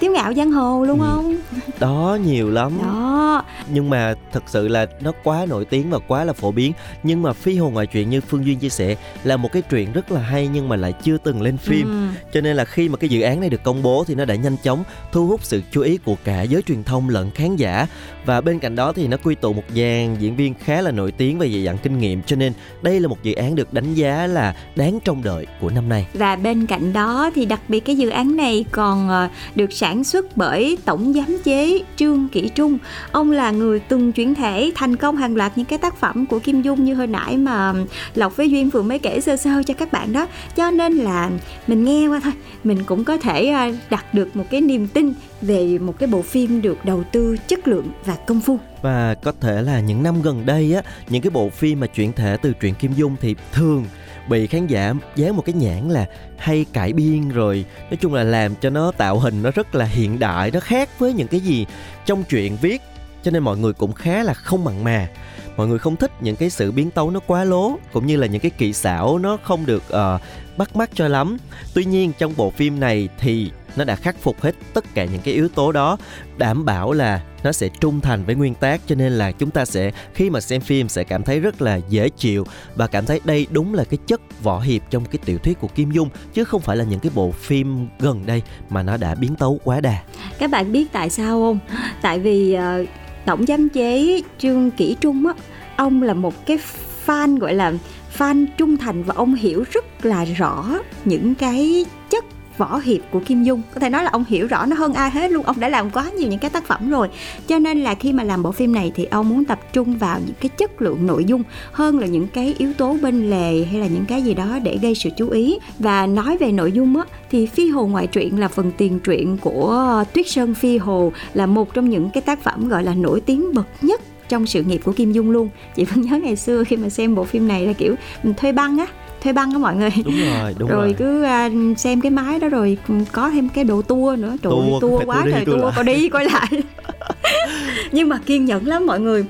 [0.00, 1.06] Tiếu ngạo giang hồ luôn Ừ.
[1.06, 1.36] không?
[1.78, 2.72] Đó nhiều lắm.
[2.82, 3.44] đó.
[3.72, 6.72] Nhưng mà thật sự là nó quá nổi tiếng và quá là phổ biến.
[7.02, 9.92] Nhưng mà phi hồn ngoại truyện như phương duyên chia sẻ là một cái truyện
[9.92, 11.86] rất là hay nhưng mà lại chưa từng lên phim.
[11.86, 12.18] Ừ.
[12.32, 14.34] cho nên là khi mà cái dự án này được công bố thì nó đã
[14.34, 17.86] nhanh chóng thu hút sự chú ý của cả giới truyền thông lẫn khán giả.
[18.24, 21.12] Và bên cạnh đó thì nó quy tụ một dàn diễn viên khá là nổi
[21.12, 22.22] tiếng và dày dặn kinh nghiệm.
[22.22, 25.70] Cho nên đây là một dự án được đánh giá là đáng trông đợi của
[25.70, 26.06] năm nay.
[26.14, 29.85] Và bên cạnh đó thì đặc biệt cái dự án này còn ờ, được sản
[29.86, 32.78] sản xuất bởi tổng giám chế Trương Kỷ Trung.
[33.12, 36.38] Ông là người từng chuyển thể thành công hàng loạt những cái tác phẩm của
[36.38, 37.74] Kim Dung như hồi nãy mà
[38.14, 40.26] Lộc với Duyên vừa mới kể sơ sơ cho các bạn đó.
[40.56, 41.30] Cho nên là
[41.66, 42.32] mình nghe qua thôi,
[42.64, 46.22] mình cũng có thể à, đặt được một cái niềm tin về một cái bộ
[46.22, 48.58] phim được đầu tư chất lượng và công phu.
[48.82, 52.12] Và có thể là những năm gần đây á, những cái bộ phim mà chuyển
[52.12, 53.84] thể từ truyện Kim Dung thì thường
[54.28, 56.06] bị khán giả dán một cái nhãn là
[56.38, 57.64] hay cải biên rồi.
[57.90, 60.98] Nói chung là làm cho nó tạo hình nó rất là hiện đại nó khác
[60.98, 61.66] với những cái gì
[62.06, 62.82] trong truyện viết
[63.22, 65.08] cho nên mọi người cũng khá là không mặn mà.
[65.56, 68.26] Mọi người không thích những cái sự biến tấu nó quá lố cũng như là
[68.26, 70.20] những cái kỹ xảo nó không được uh,
[70.56, 71.36] bắt mắt cho lắm.
[71.74, 75.20] Tuy nhiên trong bộ phim này thì nó đã khắc phục hết tất cả những
[75.24, 75.96] cái yếu tố đó
[76.38, 79.64] đảm bảo là nó sẽ trung thành với nguyên tác cho nên là chúng ta
[79.64, 83.20] sẽ khi mà xem phim sẽ cảm thấy rất là dễ chịu và cảm thấy
[83.24, 86.44] đây đúng là cái chất võ hiệp trong cái tiểu thuyết của Kim Dung chứ
[86.44, 89.80] không phải là những cái bộ phim gần đây mà nó đã biến tấu quá
[89.80, 90.02] đà.
[90.38, 91.58] Các bạn biết tại sao không?
[92.02, 92.88] Tại vì uh,
[93.26, 95.34] tổng giám chế Trương Kỷ Trung á,
[95.76, 96.58] ông là một cái
[97.06, 97.72] fan gọi là
[98.18, 102.24] fan trung thành và ông hiểu rất là rõ những cái chất
[102.58, 103.62] võ hiệp của Kim Dung.
[103.74, 105.46] Có thể nói là ông hiểu rõ nó hơn ai hết luôn.
[105.46, 107.08] Ông đã làm quá nhiều những cái tác phẩm rồi.
[107.46, 110.20] Cho nên là khi mà làm bộ phim này thì ông muốn tập trung vào
[110.26, 111.42] những cái chất lượng nội dung
[111.72, 114.78] hơn là những cái yếu tố bên lề hay là những cái gì đó để
[114.82, 115.58] gây sự chú ý.
[115.78, 119.36] Và nói về nội dung á, thì Phi Hồ ngoại truyện là phần tiền truyện
[119.40, 123.20] của Tuyết Sơn Phi Hồ, là một trong những cái tác phẩm gọi là nổi
[123.20, 125.48] tiếng bậc nhất trong sự nghiệp của Kim Dung luôn.
[125.76, 128.52] Chị vẫn nhớ ngày xưa khi mà xem bộ phim này là kiểu mình thuê
[128.52, 128.86] băng á
[129.26, 129.90] thuê băng á mọi người.
[130.04, 132.78] Đúng rồi đúng rồi, rồi, cứ à, xem cái máy đó rồi
[133.12, 134.36] có thêm cái đồ tour nữa.
[134.42, 136.48] Trời ơi, Tour, quá trời tour tour coi đi coi lại.
[137.92, 139.24] Nhưng mà kiên nhẫn lắm mọi người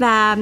[0.00, 0.36] và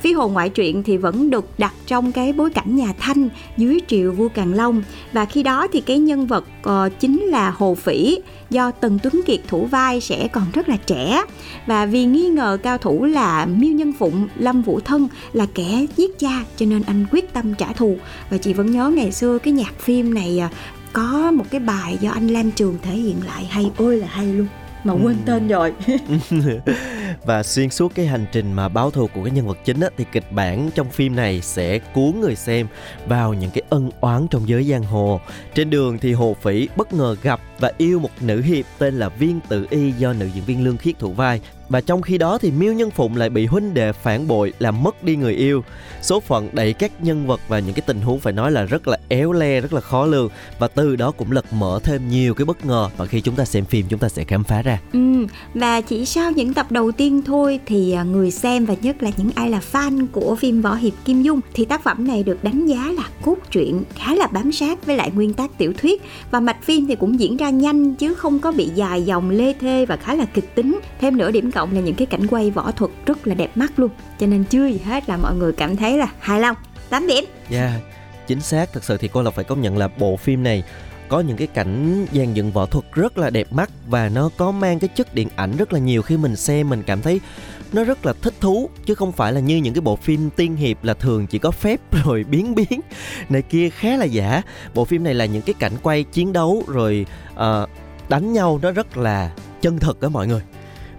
[0.00, 3.80] phi hồ ngoại truyện thì vẫn được đặt trong cái bối cảnh nhà Thanh dưới
[3.88, 4.82] triều vua Càn Long.
[5.12, 8.18] Và khi đó thì cái nhân vật ờ, chính là Hồ Phỉ,
[8.50, 11.22] do Tần Tuấn Kiệt thủ vai sẽ còn rất là trẻ.
[11.66, 15.86] Và vì nghi ngờ cao thủ là Miêu Nhân Phụng, Lâm Vũ Thân là kẻ
[15.96, 17.96] giết cha cho nên anh quyết tâm trả thù.
[18.30, 20.50] Và chị vẫn nhớ ngày xưa cái nhạc phim này à,
[20.92, 24.26] có một cái bài do anh Lam Trường thể hiện lại hay, ôi là hay
[24.26, 24.46] luôn
[24.84, 25.74] mà quên tên rồi.
[27.24, 29.88] Và xuyên suốt cái hành trình mà báo thù của cái nhân vật chính á,
[29.96, 32.66] thì kịch bản trong phim này sẽ cuốn người xem
[33.06, 35.20] vào những cái ân oán trong giới giang hồ.
[35.54, 39.08] Trên đường thì hồ phỉ bất ngờ gặp và yêu một nữ hiệp tên là
[39.08, 42.38] viên tử y do nữ diễn viên lương khiết thủ vai và trong khi đó
[42.38, 45.64] thì miêu nhân phụng lại bị huynh đệ phản bội làm mất đi người yêu.
[46.02, 48.88] Số phận đẩy các nhân vật và những cái tình huống phải nói là rất
[48.88, 50.28] là éo le rất là khó lường.
[50.58, 52.88] Và từ đó cũng lật mở thêm nhiều cái bất ngờ.
[52.96, 54.80] Và khi chúng ta xem phim chúng ta sẽ khám phá ra.
[54.92, 59.02] Ừ, và chỉ sau những tập đầu tiên thôi thì à, người xem và nhất
[59.02, 62.22] là những ai là fan của phim Võ Hiệp Kim Dung thì tác phẩm này
[62.22, 65.72] được đánh giá là cốt truyện khá là bám sát với lại nguyên tác tiểu
[65.78, 66.02] thuyết.
[66.30, 69.52] Và mạch phim thì cũng diễn ra nhanh chứ không có bị dài dòng lê
[69.52, 70.80] thê và khá là kịch tính.
[71.00, 73.78] Thêm nữa điểm cộng là những cái cảnh quay võ thuật rất là đẹp mắt
[73.78, 73.90] luôn.
[74.18, 76.56] Cho nên chưa gì hết là mọi người cảm thấy là hài lòng.
[76.90, 77.24] 8 điểm.
[77.50, 77.72] Yeah,
[78.26, 78.72] chính xác.
[78.72, 80.64] Thật sự thì cô Lộc phải công nhận là bộ phim này
[81.08, 84.50] có những cái cảnh dàn dựng võ thuật rất là đẹp mắt và nó có
[84.50, 87.20] mang cái chất điện ảnh rất là nhiều khi mình xem mình cảm thấy
[87.72, 90.56] nó rất là thích thú chứ không phải là như những cái bộ phim tiên
[90.56, 92.80] hiệp là thường chỉ có phép rồi biến biến
[93.28, 94.42] này kia khá là giả
[94.74, 97.68] bộ phim này là những cái cảnh quay chiến đấu rồi uh,
[98.08, 100.40] đánh nhau nó rất là chân thực đó mọi người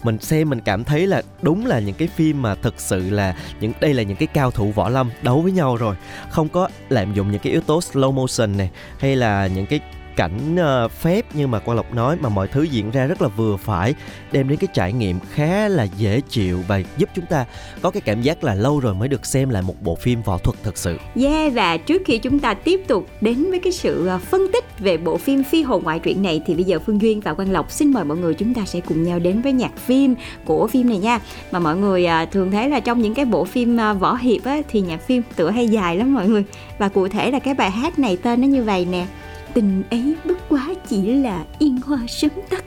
[0.04, 3.36] mình xem mình cảm thấy là đúng là những cái phim mà thực sự là
[3.60, 5.96] những, đây là những cái cao thủ võ lâm đấu với nhau rồi.
[6.30, 9.80] Không có lạm dụng những cái yếu tố slow motion này, hay là những cái
[10.20, 13.28] cảnh ờ, phép như mà Quang Lộc nói mà mọi thứ diễn ra rất là
[13.28, 13.96] vừa phải,
[14.32, 17.46] đem đến cái trải nghiệm khá là dễ chịu và giúp chúng ta
[17.82, 20.38] có cái cảm giác là lâu rồi mới được xem lại một bộ phim võ
[20.38, 24.08] thuật thực sự Yeah, và trước khi chúng ta tiếp tục đến với cái sự
[24.08, 27.02] ờ, phân tích về bộ phim Phi hồn ngoại truyện này thì bây giờ Phương
[27.02, 29.54] Duyên và Quang Lộc xin mời mọi người chúng ta sẽ cùng nhau đến với
[29.54, 31.20] nhạc phim của phim này nha.
[31.52, 34.62] Mà mọi người ờ, thường thấy là trong những cái bộ phim võ hiệp á
[34.70, 36.44] thì nhạc phim tựa hay dài lắm mọi người.
[36.78, 39.06] Và cụ thể là cái bài hát này tên nó như vậy nè.
[39.54, 42.64] Tình ấy bất quá chỉ là yên hoa sớm tắt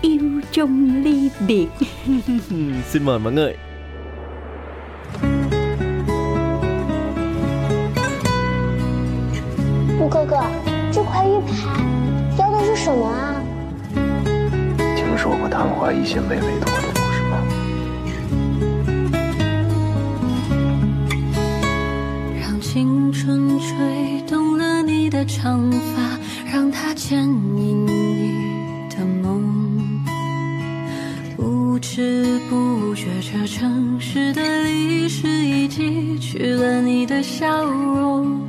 [0.00, 1.68] yêu trong ly biệt.
[2.88, 3.56] xin mời mọi người
[9.98, 10.36] 陆哥哥，
[10.92, 11.52] 这块玉牌
[12.36, 13.34] 雕的是什么啊？
[14.96, 17.42] 听说过昙花一现被委托的故事吗？
[22.40, 26.09] 让青春吹动了你的长发，
[26.52, 28.34] 让它牵引你
[28.90, 30.02] 的梦。
[31.36, 38.40] 不知不觉，这城市的历史已记取了你的笑容。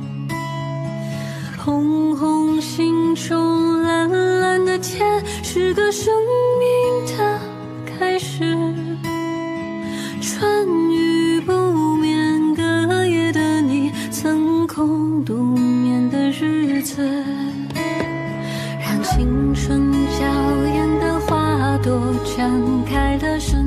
[1.56, 4.10] 红红心中，蓝
[4.40, 6.12] 蓝的天，是个生
[6.58, 7.31] 命的
[22.34, 23.61] 盛开的是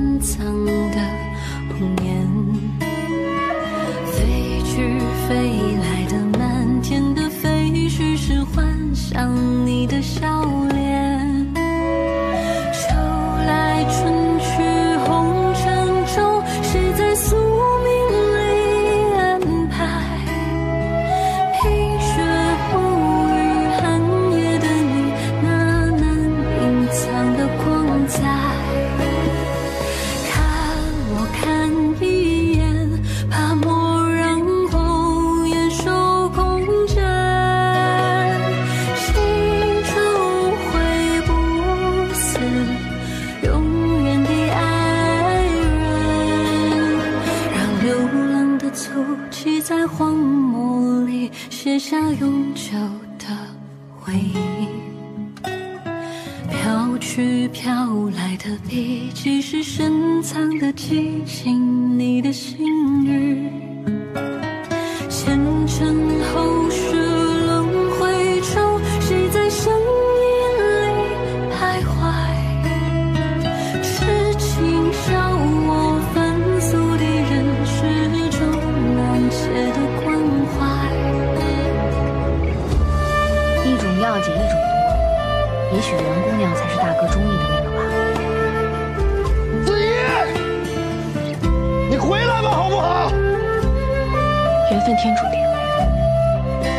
[94.72, 95.40] 缘分天注定，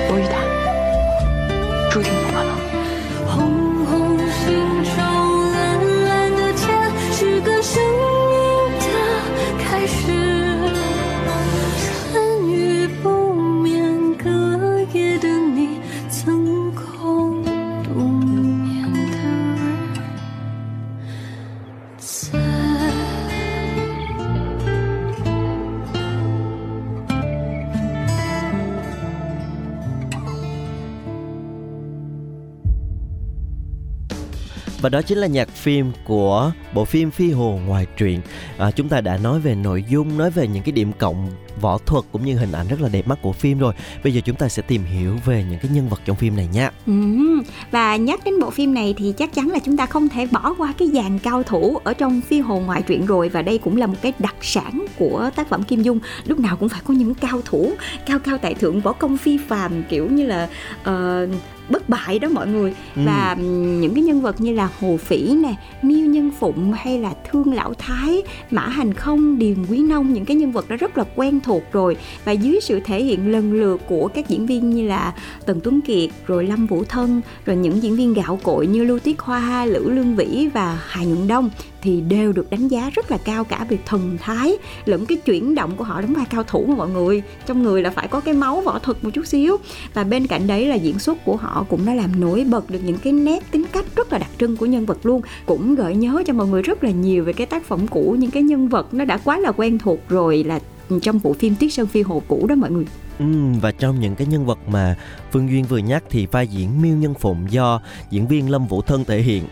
[0.08, 0.45] 我与他
[34.86, 38.20] và đó chính là nhạc phim của bộ phim Phi Hồ ngoài truyện.
[38.58, 41.78] À, chúng ta đã nói về nội dung, nói về những cái điểm cộng võ
[41.78, 43.74] thuật cũng như hình ảnh rất là đẹp mắt của phim rồi.
[44.04, 46.48] Bây giờ chúng ta sẽ tìm hiểu về những cái nhân vật trong phim này
[46.52, 46.70] nha.
[46.86, 46.92] Ừ,
[47.70, 50.54] và nhắc đến bộ phim này thì chắc chắn là chúng ta không thể bỏ
[50.58, 53.76] qua cái dàn cao thủ ở trong phi hồ ngoại truyện rồi và đây cũng
[53.76, 56.94] là một cái đặc sản của tác phẩm Kim Dung lúc nào cũng phải có
[56.94, 57.72] những cao thủ
[58.06, 60.48] cao cao tại thượng võ công phi phàm kiểu như là
[60.80, 61.30] uh,
[61.68, 62.74] bất bại đó mọi người.
[62.96, 63.02] Ừ.
[63.06, 63.34] và
[63.80, 67.54] những cái nhân vật như là Hồ Phỉ nè, Miêu Nhân Phụng hay là Thương
[67.54, 71.04] Lão Thái, Mã Hành Không, Điền Quý Nông những cái nhân vật đó rất là
[71.16, 71.96] quen thuộc rồi.
[72.24, 75.14] Và dưới sự thể hiện lần lượt của các diễn viên như là
[75.46, 78.98] Tần Tuấn Kiệt rồi Lâm Vũ Thân rồi những diễn viên gạo cội như Lưu
[78.98, 81.50] Tiết Hoa, Lữ Lương Vĩ và Hà Nhuận Đông
[81.82, 85.54] thì đều được đánh giá rất là cao cả về thần thái lẫn cái chuyển
[85.54, 87.22] động của họ đóng vai cao thủ mà mọi người.
[87.46, 89.56] Trong người là phải có cái máu võ thuật một chút xíu.
[89.94, 92.80] Và bên cạnh đấy là diễn xuất của họ cũng đã làm nổi bật được
[92.84, 95.20] những cái nét tính cách rất là đặc trưng của nhân vật luôn.
[95.46, 98.30] Cũng gợi nhớ cho mọi người rất là nhiều về cái tác phẩm cũ những
[98.30, 100.60] cái nhân vật nó đã quá là quen thuộc rồi là
[101.02, 102.84] trong bộ phim Tiết Sơn Phi Hồ cũ đó mọi người.
[103.18, 103.24] Ừ,
[103.60, 104.96] và trong những cái nhân vật mà
[105.32, 108.82] Phương Duyên vừa nhắc thì vai diễn Miêu Nhân Phụng do diễn viên Lâm Vũ
[108.82, 109.44] Thân thể hiện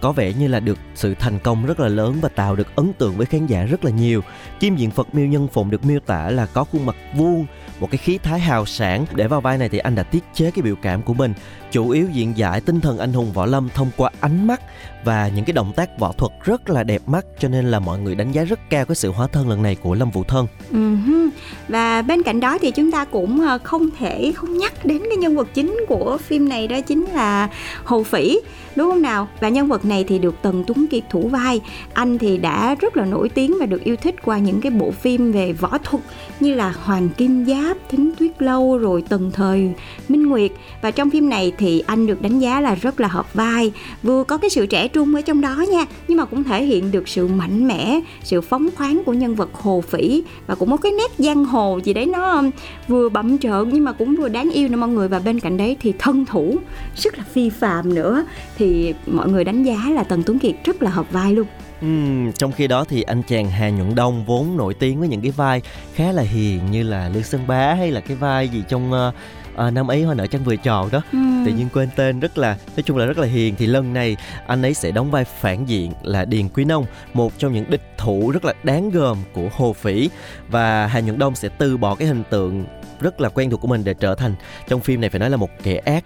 [0.00, 2.92] có vẻ như là được sự thành công rất là lớn và tạo được ấn
[2.92, 4.20] tượng với khán giả rất là nhiều.
[4.60, 7.46] Kim diện Phật Miêu Nhân Phụng được miêu tả là có khuôn mặt vuông,
[7.80, 9.06] một cái khí thái hào sản.
[9.14, 11.34] Để vào vai này thì anh đã tiết chế cái biểu cảm của mình,
[11.72, 14.60] chủ yếu diễn giải tinh thần anh hùng võ lâm thông qua ánh mắt
[15.04, 17.98] và những cái động tác võ thuật rất là đẹp mắt cho nên là mọi
[17.98, 20.46] người đánh giá rất cao cái sự hóa thân lần này của Lâm Vũ Thân.
[20.72, 21.28] uh-huh.
[21.68, 25.16] Và bên cạnh đó thì chúng ta cũng ờ, không thể không nhắc đến cái
[25.16, 27.48] nhân vật chính của phim này đó chính là
[27.84, 28.40] Hồ Phỉ
[28.76, 29.28] đúng không nào?
[29.40, 31.60] Và nhân vật này thì được Tần Tuấn Kiệt thủ vai.
[31.92, 34.90] Anh thì đã rất là nổi tiếng và được yêu thích qua những cái bộ
[34.90, 36.02] phim về võ thuật
[36.40, 39.72] như là Hoàng Kim Giáp, Thính Tuyết Lâu rồi Tần Thời
[40.08, 40.50] Minh Nguyệt.
[40.82, 44.24] Và trong phim này thì anh được đánh giá là rất là hợp vai, vừa
[44.24, 47.08] có cái sự trẻ trung ở trong đó nha, nhưng mà cũng thể hiện được
[47.08, 50.92] sự mạnh mẽ, sự phóng khoáng của nhân vật Hồ Phỉ và cũng có cái
[50.92, 52.50] nét giang hồ gì đấy nó um,
[52.88, 54.76] vừa bậm trợn nhưng mà cũng vừa đáng yêu nữa.
[54.76, 56.56] Mọi người và bên cạnh đấy thì thân thủ
[56.96, 58.24] rất là phi phàm nữa.
[58.56, 61.46] Thì mọi người đánh giá là Tần Tuấn Kiệt rất là hợp vai luôn.
[61.80, 65.20] Ừm, trong khi đó thì anh chàng Hà Nhuận Đông vốn nổi tiếng với những
[65.20, 65.62] cái vai
[65.94, 69.14] khá là hiền như là Lương Sơn Bá hay là cái vai gì trong uh,
[69.54, 71.02] uh, năm ấy hoa nở trăng vừa tròn đó.
[71.12, 71.42] Ừm.
[71.46, 73.54] tự nhiên quên tên rất là nói chung là rất là hiền.
[73.58, 77.38] Thì lần này anh ấy sẽ đóng vai phản diện là Điền Quý Nông một
[77.38, 80.10] trong những địch thủ rất là đáng gờm của Hồ Phỉ.
[80.48, 82.64] Và Hà Nhuận Đông sẽ từ bỏ cái hình tượng
[83.00, 84.34] rất là quen thuộc của mình để trở thành
[84.68, 86.04] trong phim này phải nói là một kẻ ác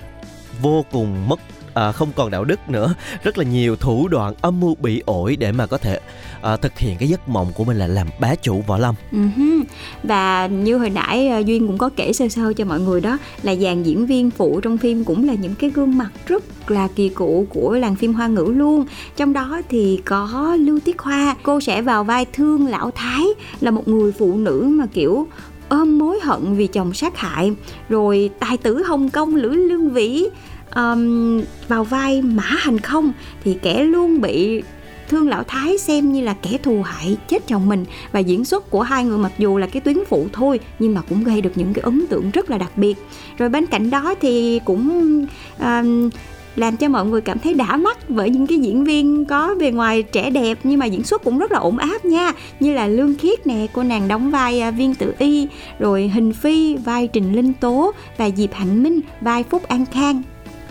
[0.63, 1.41] vô cùng mất
[1.75, 5.37] à, không còn đạo đức nữa rất là nhiều thủ đoạn âm mưu bị ổi
[5.37, 6.01] để mà có thể
[6.43, 9.63] à, thực hiện cái giấc mộng của mình là làm bá chủ võ lâm uh-huh.
[10.03, 13.19] Và như hồi nãy à, Duyên cũng có kể sơ sơ cho mọi người đó
[13.43, 16.89] là dàn diễn viên phụ trong phim cũng là những cái gương mặt rất là
[16.97, 18.85] kỳ cựu của làng phim hoa ngữ luôn.
[19.17, 23.25] Trong đó thì có Lưu Tiết Hoa, cô sẽ vào vai Thương Lão Thái
[23.61, 25.27] là một người phụ nữ mà kiểu
[25.69, 27.53] ôm mối hận vì chồng sát hại.
[27.89, 30.29] Rồi tài tử Hồng Kông Lữ Lương Vĩ
[30.75, 33.13] um, vào vai Mã Hành Không
[33.45, 34.63] thì kẻ luôn bị
[35.09, 37.85] Thương Lão Thái xem như là kẻ thù hại chết chồng mình.
[38.13, 41.01] Và diễn xuất của hai người mặc dù là cái tuyến phụ thôi nhưng mà
[41.09, 42.95] cũng gây được những cái ấn tượng rất là đặc biệt.
[43.39, 45.27] Rồi bên cạnh đó thì cũng
[45.59, 46.11] um,
[46.57, 49.71] làm cho mọi người cảm thấy đã mắt bởi những cái diễn viên có bề
[49.71, 52.33] ngoài trẻ đẹp nhưng mà diễn xuất cũng rất là ổn áp nha.
[52.61, 55.49] Như là Lương Khiết nè cô nàng đóng vai à, Viên Tử Y
[55.79, 60.23] rồi Hình Phi vai Trình Linh Tố và Diệp Hạnh Minh vai Phúc An Khang.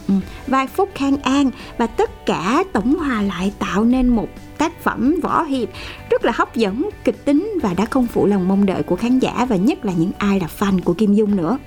[0.08, 0.14] Ừ,
[0.48, 4.28] vài phút Khang An và tất cả tổng hòa lại tạo nên một
[4.58, 5.70] tác phẩm võ hiệp
[6.10, 9.20] rất là hấp dẫn, kịch tính và đã không phụ lòng mong đợi của khán
[9.20, 11.58] giả và nhất là những ai là fan của Kim Dung nữa.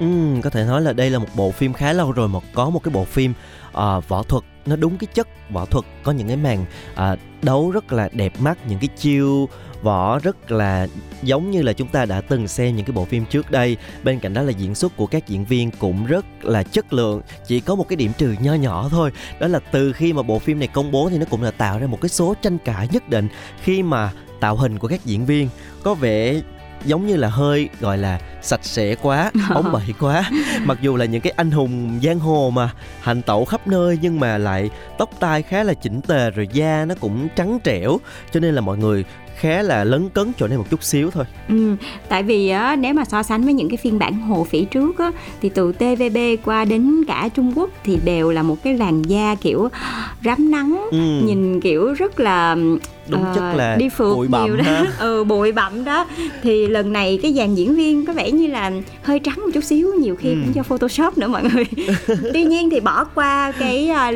[0.00, 0.06] Ừ,
[0.42, 2.82] có thể nói là đây là một bộ phim khá lâu rồi mà có một
[2.82, 3.32] cái bộ phim
[3.68, 7.70] uh, võ thuật nó đúng cái chất võ thuật có những cái màn uh, đấu
[7.70, 9.48] rất là đẹp mắt những cái chiêu
[9.84, 10.86] võ rất là
[11.22, 13.76] giống như là chúng ta đã từng xem những cái bộ phim trước đây.
[14.04, 17.20] Bên cạnh đó là diễn xuất của các diễn viên cũng rất là chất lượng
[17.46, 19.10] chỉ có một cái điểm trừ nho nhỏ thôi.
[19.40, 21.78] Đó là từ khi mà bộ phim này công bố thì nó cũng là tạo
[21.78, 23.28] ra một cái số tranh cãi nhất định
[23.62, 25.48] khi mà tạo hình của các diễn viên.
[25.82, 26.40] Có vẻ
[26.84, 30.30] giống như là hơi gọi là sạch sẽ quá bóng bẩy quá.
[30.64, 32.70] Mặc dù là những cái anh hùng giang hồ mà
[33.00, 36.84] hành tẩu khắp nơi nhưng mà lại tóc tai khá là chỉnh tề rồi da
[36.84, 37.98] nó cũng trắng trẻo.
[38.32, 39.04] Cho nên là mọi người
[39.38, 41.76] khá là lấn cấn chỗ này một chút xíu thôi Ừ,
[42.08, 44.98] tại vì á, nếu mà so sánh với những cái phiên bản hồ phỉ trước
[44.98, 45.12] á,
[45.42, 49.34] thì từ TVB qua đến cả Trung Quốc thì đều là một cái làn da
[49.40, 49.68] kiểu
[50.24, 50.98] rám nắng Ừ.
[51.26, 52.56] nhìn kiểu rất là
[53.08, 54.84] Đúng chất là đi phượt bụi bặm nhiều đó ha.
[54.98, 56.06] ừ bụi bặm đó
[56.42, 58.70] thì lần này cái dàn diễn viên có vẻ như là
[59.02, 60.34] hơi trắng một chút xíu nhiều khi Ừ.
[60.44, 61.64] cũng do photoshop nữa mọi người
[62.34, 64.12] tuy nhiên thì bỏ qua cái à,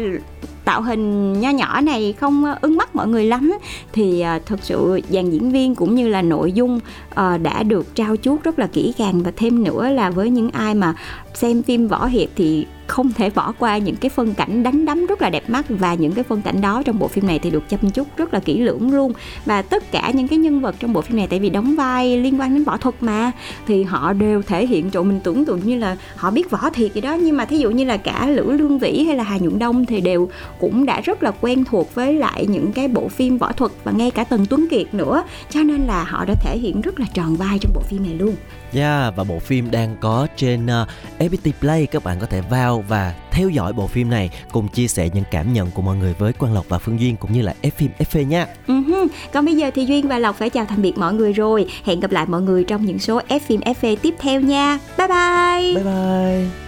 [0.69, 3.53] tạo hình nho nhỏ này không ưng mắt mọi người lắm.
[3.93, 6.81] Thì thật thực sự dàn diễn viên cũng như là nội dung
[7.15, 9.23] ờ, đã được trao chuốt rất là kỹ càng.
[9.23, 10.95] Và thêm nữa là với những ai mà
[11.35, 15.07] xem phim võ hiệp thì không thể bỏ qua những cái phân cảnh đánh đấm
[15.07, 17.51] rất là đẹp mắt và những cái phân cảnh đó trong bộ phim này thì
[17.51, 19.13] được chăm chút rất là kỹ lưỡng luôn.
[19.45, 22.17] Và tất cả những cái nhân vật trong bộ phim này, tại vì đóng vai
[22.17, 23.33] liên quan đến võ thuật mà,
[23.67, 26.95] thì họ đều thể hiện chỗ mình tưởng tượng như là họ biết võ thiệt
[26.95, 27.15] gì đó.
[27.15, 29.87] Nhưng mà thí dụ như là cả lữ lương vĩ hay là hà nhuận đông
[29.87, 30.29] thì đều
[30.61, 33.93] cũng đã rất là quen thuộc với lại những cái bộ phim võ thuật và
[33.93, 35.23] ngay cả tần tuấn kiệt nữa.
[35.51, 38.15] Cho nên là họ đã thể hiện rất là tròn vai trong bộ phim này
[38.15, 38.35] luôn.
[38.73, 40.89] Yeah, và bộ phim đang có trên uh,
[41.19, 44.89] FPT Play các bạn có thể vào và theo dõi bộ phim này cùng chia
[44.89, 47.43] sẻ những cảm nhận của mọi người với Quang Lộc và Phương Duyên cũng như
[47.43, 48.47] là F phim FV nha.
[48.67, 49.07] Uh-huh.
[49.33, 51.67] Còn bây giờ thì Duyên và Lộc phải chào tạm biệt mọi người rồi.
[51.85, 54.79] Hẹn gặp lại mọi người trong những số F phim FV tiếp theo nha.
[54.99, 55.75] Bye bye.
[55.75, 56.68] Bye bye.